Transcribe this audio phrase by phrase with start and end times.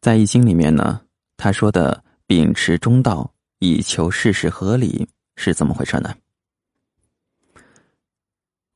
[0.00, 1.02] 在《易经》里面呢，
[1.36, 6.14] 他说的秉持中道，以求事事合理，是怎么回事呢？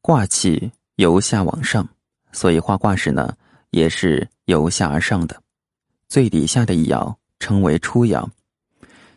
[0.02, 1.88] 卦气由下往上，
[2.32, 3.34] 所以画卦时呢，
[3.70, 5.42] 也是由下而上的。
[6.08, 8.28] 最底下的一爻称为初爻，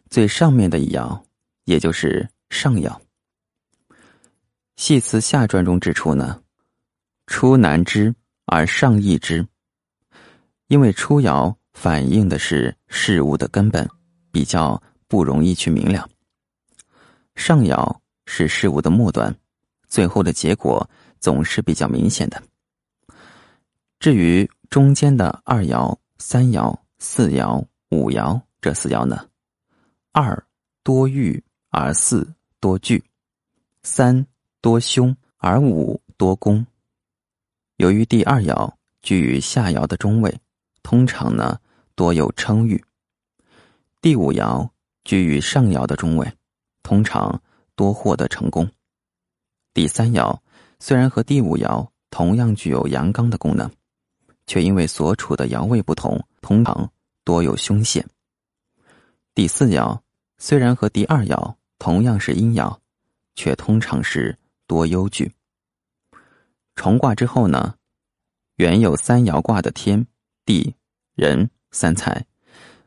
[0.10, 1.21] 最上面的一爻，
[1.66, 2.98] 也就是上爻。
[4.78, 6.42] 系辞下传中指出呢，
[7.26, 8.16] 初难知
[8.46, 9.46] 而上易知，
[10.68, 13.88] 因为初爻反映的是事物的根本，
[14.31, 16.09] 比较不容易去明了；
[17.36, 17.95] 上爻
[18.26, 19.34] 是事物的末端。
[19.88, 22.41] 最后的结果总是比较明显的。
[24.00, 29.30] 至于中间的二爻、三爻、四爻、五爻这四爻呢，
[30.12, 30.44] 二
[30.81, 32.28] 多欲而四
[32.59, 33.03] 多惧，
[33.84, 34.25] 三
[34.62, 36.66] 多凶而五多攻。
[37.75, 40.41] 由于第二爻居于下爻的中位，
[40.81, 41.59] 通常呢
[41.98, 42.78] 多有称誉；
[44.02, 44.70] 第五爻
[45.03, 46.31] 居于上爻的中位，
[46.84, 47.42] 通常
[47.76, 48.70] 多获得成功。
[49.73, 50.39] 第三爻
[50.80, 53.67] 虽然和第五爻同样具有阳刚的功能，
[54.45, 56.88] 却因为所处的爻位不同，通常
[57.23, 58.08] 多有凶险。
[59.34, 60.00] 第四爻
[60.38, 62.78] 虽然和第二爻同样是阴爻，
[63.34, 65.34] 却通常是多忧惧。
[66.76, 67.73] 重卦之后呢，
[68.58, 70.06] 原有三爻卦的天
[70.45, 70.76] 地
[71.16, 72.26] 人三才，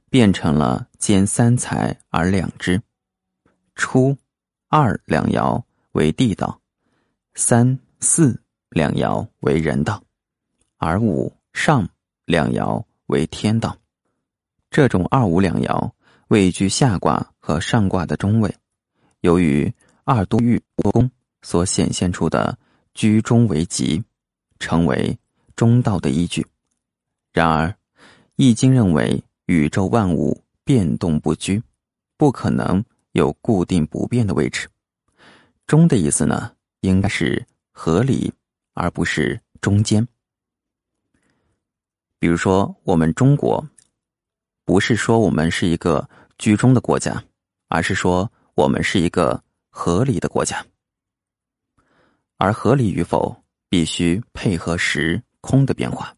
[0.09, 2.81] 变成了兼三才而两之，
[3.75, 4.17] 初
[4.69, 6.61] 二两爻为地道。
[7.35, 10.03] 三四两爻为人道，
[10.79, 11.89] 而五上
[12.25, 13.77] 两爻为天道。
[14.71, 15.91] 这种二五两爻
[16.29, 18.55] 位居下卦和上卦的中位，
[19.21, 19.73] 由于
[20.05, 21.11] 二多欲多攻
[21.43, 22.59] 所显现出的
[22.95, 24.03] 居中为吉，
[24.59, 25.17] 成为
[25.57, 26.47] 中道的依据。
[27.33, 27.69] 然而，
[28.43, 31.63] 《易经》认为宇宙万物变动不居，
[32.17, 34.67] 不可能有固定不变的位置。
[35.67, 36.51] 中的意思呢？
[36.81, 38.33] 应该是合理，
[38.73, 40.09] 而不是中间。
[42.19, 43.63] 比如说，我们中国，
[44.65, 46.09] 不是说我们是一个
[46.39, 47.23] 居中的国家，
[47.69, 50.65] 而是说我们是一个合理的国家。
[52.39, 56.17] 而合理与否，必须配合时空的变化，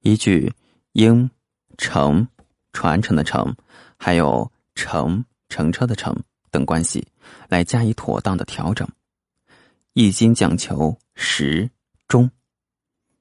[0.00, 0.50] 依据
[0.94, 1.28] 应、
[1.76, 2.26] 承、
[2.72, 3.54] 传承的承，
[3.96, 6.16] 还有乘、乘车的乘
[6.50, 7.06] 等关系，
[7.48, 8.88] 来加以妥当的调整。
[9.92, 11.68] 易经讲求时
[12.08, 12.30] 中，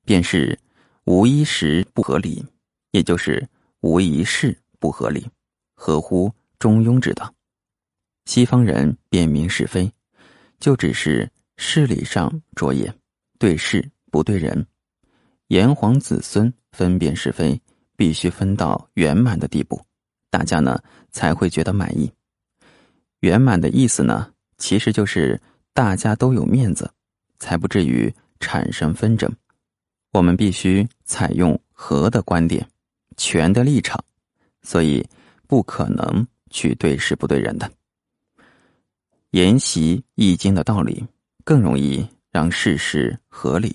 [0.06, 0.58] 便是
[1.06, 2.46] 无一时不合理，
[2.92, 3.48] 也就是
[3.82, 5.28] 无一事不合理，
[5.74, 7.34] 合乎中庸之道。
[8.26, 9.92] 西方人辨明是非，
[10.60, 12.96] 就只是事理上着眼，
[13.40, 14.66] 对事不对人。
[15.48, 17.62] 炎黄子孙分辨是非，
[18.04, 19.82] 必须分到圆满的地步，
[20.30, 20.78] 大家呢
[21.10, 22.12] 才会觉得满意。
[23.22, 25.40] 圆满的意思呢，其实就是。
[25.76, 26.88] 大家都有面子，
[27.40, 29.28] 才不至于产生纷争。
[30.12, 32.70] 我们必须采用和的观点、
[33.18, 34.00] 权的立场，
[34.62, 35.04] 所以
[35.48, 37.72] 不可能去对事不对人的。
[39.32, 41.04] 研习易经的道理，
[41.44, 43.74] 更容易让事事合理。